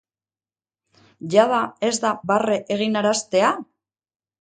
[1.35, 3.57] Jada ez da barre eginaraztea?